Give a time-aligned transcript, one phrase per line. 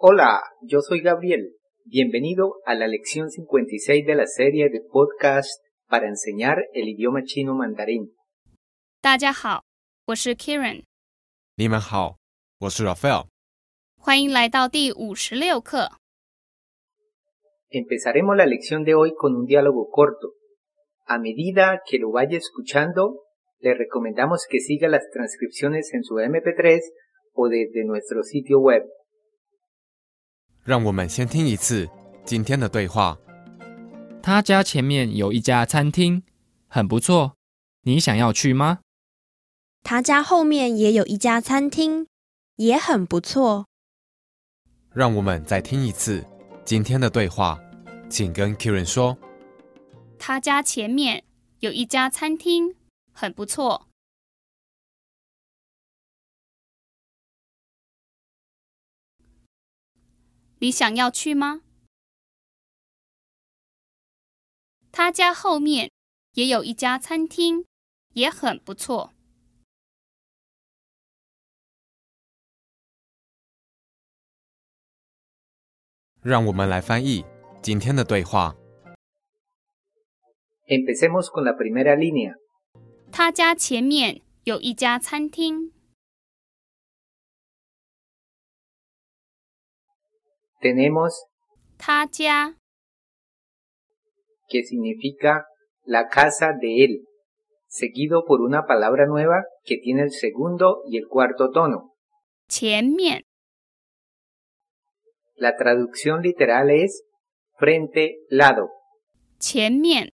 [0.00, 1.52] Hola, yo soy Gabriel.
[1.84, 7.54] Bienvenido a la lección 56 de la serie de podcast para enseñar el idioma chino
[7.54, 8.12] mandarín.
[9.00, 9.62] 大家好，
[10.06, 10.82] 我是 Kieran，
[11.56, 12.16] 你们好，
[12.58, 13.26] 我是 Raphael。
[13.98, 15.90] 欢迎来到第五十六课。
[17.70, 20.32] Empezaremos la lección de hoy con un diálogo corto.
[21.04, 23.24] A medida que lo vaya escuchando,
[23.58, 26.80] le recomendamos que siga las transcripciones en su MP3
[27.32, 28.82] o desde nuestro sitio web.
[30.63, 31.89] 让我们先听一次
[32.23, 33.17] 今天的对话。
[34.21, 36.23] 他家前面有一家餐厅，
[36.67, 37.33] 很不错。
[37.83, 38.79] 你想要去吗？
[39.83, 42.05] 他家后面也有一家餐厅，
[42.57, 43.65] 也很不错。
[44.93, 46.23] 让我们再听一次
[46.63, 47.59] 今天的对话，
[48.07, 49.17] 请跟 Kieran 说。
[50.19, 51.23] 他家前面
[51.61, 52.75] 有一家餐厅，
[53.11, 53.87] 很不错。
[60.63, 61.61] 你想要去吗？
[64.91, 65.91] 他家后面
[66.33, 67.65] 也有一家餐厅，
[68.13, 69.11] 也很不错。
[76.21, 77.25] 让我们来翻译
[77.63, 78.55] 今天的对话。
[80.67, 82.35] Empecemos con la primera línea.
[83.11, 85.73] 他家前面有一家餐厅，
[90.61, 91.25] tenemos
[94.47, 95.47] que significa
[95.83, 97.07] la casa de él,
[97.67, 101.95] seguido por una palabra nueva que tiene el segundo y el cuarto tono.
[102.47, 103.23] Qianmian.
[105.35, 107.03] La traducción literal es
[107.57, 108.69] frente, lado.
[109.39, 110.09] Qianmian.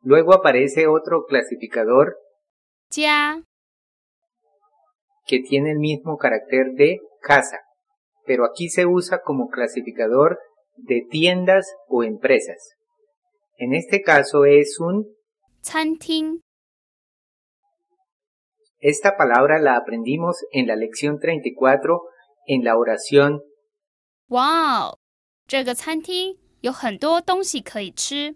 [0.00, 2.16] Luego aparece otro clasificador.
[2.90, 3.44] Ya
[5.31, 7.59] que tiene el mismo carácter de casa,
[8.25, 10.39] pero aquí se usa como clasificador
[10.75, 12.75] de tiendas o empresas.
[13.57, 15.05] En este caso es un,
[15.61, 16.41] 餐厅，
[18.79, 22.01] esta palabra la aprendimos en la lección 34
[22.45, 23.41] en la oración
[24.29, 24.99] 哇哦！
[25.47, 28.35] 这个餐厅有很多东西可以吃。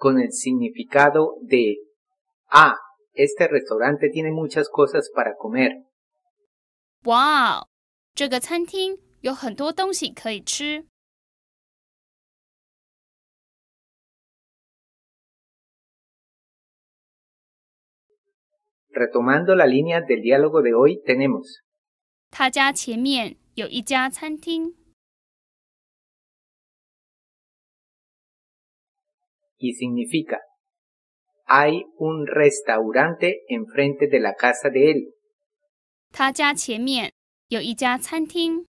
[0.00, 1.76] con el significado de,
[2.48, 2.76] ah,
[3.12, 5.86] este restaurante tiene muchas cosas para comer.
[7.04, 7.68] 哇哦！
[8.14, 10.86] 这个餐厅有很多东西可以吃。
[18.90, 21.44] Retomando la línea del diálogo de hoy, tenemos
[22.30, 24.74] 他家前面有一家餐厅，
[29.60, 30.40] y significa,
[31.44, 35.12] hay un restaurante enfrente de la casa de él.
[36.12, 37.12] 他家前面
[37.48, 38.66] 有一家餐厅。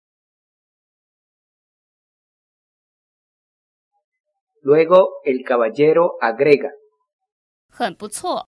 [4.61, 6.71] Luego el caballero agrega,
[7.69, 8.47] 很不错，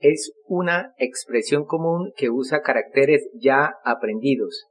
[0.00, 4.66] es una expresión común que usa caracteres ya aprendidos.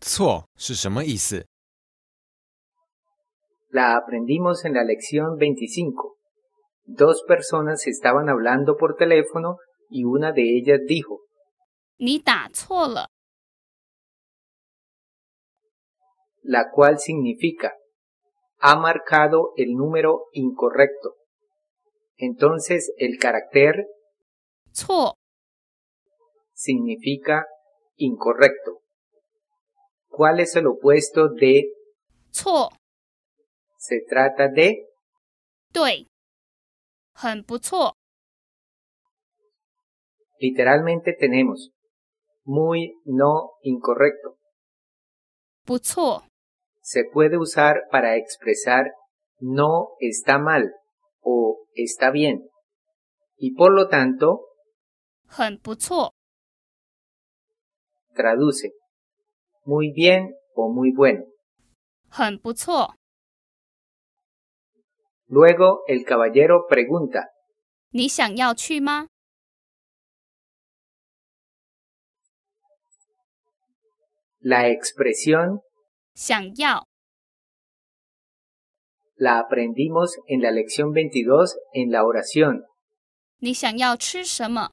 [0.00, 1.44] 错是什么意思？
[3.76, 6.16] La aprendimos en la lección 25.
[6.84, 9.58] Dos personas estaban hablando por teléfono
[9.88, 11.20] y una de ellas dijo,
[11.98, 13.06] 你打错了，
[16.42, 17.74] la cual significa
[18.58, 21.14] ha marcado el número incorrecto.
[22.16, 23.86] Entonces el carácter
[24.72, 25.14] 错
[26.52, 27.46] significa
[27.96, 28.80] incorrecto.
[30.08, 31.68] ¿Cuál es el opuesto de
[32.30, 32.70] 错
[33.86, 34.86] se trata de?
[35.72, 36.06] 对，
[37.14, 37.94] 很不错，
[40.38, 41.70] Literalmente tenemos
[42.44, 44.36] muy no incorrecto.
[45.64, 46.24] 不错，
[46.80, 48.92] Se puede usar para expresar
[49.38, 50.74] no está mal
[51.20, 52.48] o está bien.
[53.36, 54.40] Y por lo tanto,
[55.28, 56.12] 很不错，
[58.14, 58.72] traduce
[59.64, 61.24] muy bien o muy bueno.
[62.10, 62.94] 很不错。
[65.28, 67.28] Luego el caballero pregunta,
[67.90, 69.08] 你想要去吗？
[74.40, 75.60] la expresión
[76.14, 76.84] 想要，
[79.16, 82.64] la aprendimos en la lección 22 en la oración.
[83.38, 84.70] 你想要吃什么？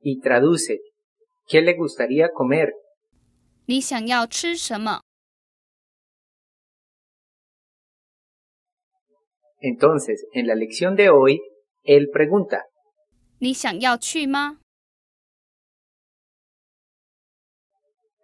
[0.00, 0.80] y traduce
[1.46, 2.70] ¿qué le gustaría comer?
[3.66, 5.00] 你想要吃什么？
[9.59, 11.41] Entonces, en la lección de hoy,
[11.83, 12.65] él pregunta,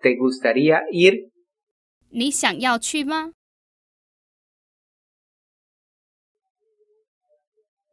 [0.01, 1.29] ¿Te gustaría ir?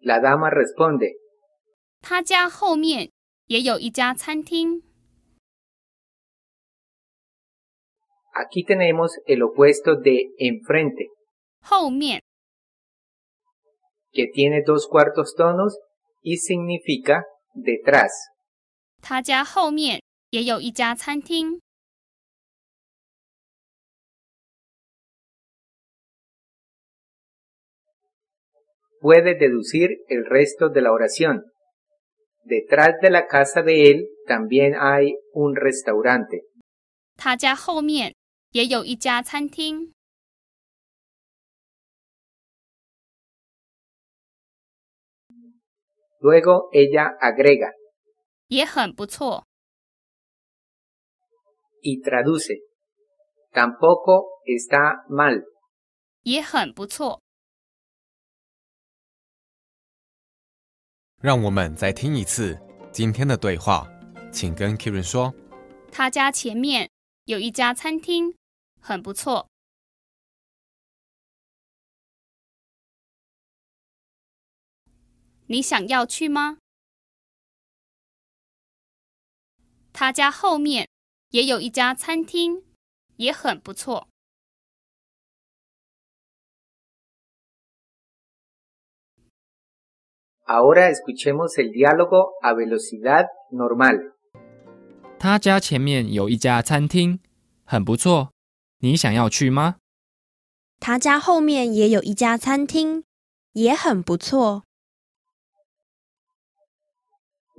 [0.01, 1.17] La dama responde,
[8.35, 11.09] Aquí tenemos el opuesto de enfrente.
[11.63, 12.21] 后面
[14.12, 15.78] que tiene dos cuartos tonos
[16.22, 18.12] y significa detrás.
[19.02, 20.02] 他家后面
[20.32, 21.60] 也有一家餐厅。
[29.00, 31.44] Puede deducir el resto de la oración.
[32.44, 36.42] Detrás de la casa de él también hay un restaurante.
[37.16, 38.14] 他家后面
[38.52, 39.91] 也有一家餐厅。
[46.23, 47.73] Luego ella agrega
[48.47, 49.45] 也很不错。
[51.83, 52.61] y traduce.
[53.51, 55.43] Tampoco está mal.
[56.23, 57.21] 也很不错。
[61.21, 62.57] 让我们再听一次
[62.93, 63.89] 今天的对话，
[64.33, 65.35] 请跟 Kieran 说。
[65.91, 66.89] 他家前面
[67.25, 68.37] 有一家餐厅，
[68.81, 69.49] 很不错。
[75.53, 76.57] 你想要去吗？
[79.93, 80.89] 他家后面
[81.29, 82.65] 也有一家餐厅，
[83.17, 84.09] 也很不错。
[90.47, 94.15] Ahora escuchemos el diálogo a velocidad normal.
[95.19, 97.21] 他家前面有一家餐厅，
[97.65, 98.33] 很不错。
[98.79, 99.77] 你想要去吗？
[100.81, 103.05] 他家后面也有一家餐厅，
[103.53, 104.65] 也很不错。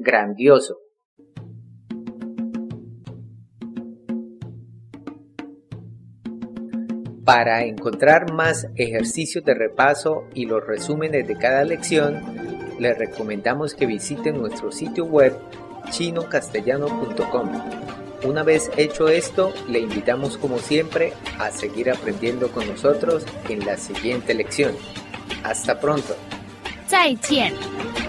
[0.04, 0.78] Grandioso.
[7.26, 12.22] Para encontrar más ejercicios de repaso y los resúmenes de cada lección,
[12.80, 15.34] les recomendamos que visiten nuestro sitio web
[15.90, 17.50] chinocastellano.com.
[18.26, 23.78] Una vez hecho esto, le invitamos como siempre a seguir aprendiendo con nosotros en la
[23.78, 24.76] siguiente lección.
[25.44, 26.16] Hasta pronto.
[26.94, 28.03] 再见。